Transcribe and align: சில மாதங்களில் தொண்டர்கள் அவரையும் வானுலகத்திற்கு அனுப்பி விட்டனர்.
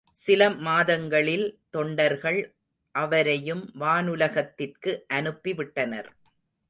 சில 0.17 0.49
மாதங்களில் 0.49 1.59
தொண்டர்கள் 1.69 2.39
அவரையும் 2.95 3.63
வானுலகத்திற்கு 3.79 4.91
அனுப்பி 5.07 5.53
விட்டனர். 5.53 6.09